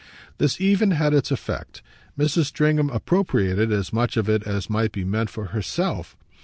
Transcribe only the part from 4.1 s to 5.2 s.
of it as might be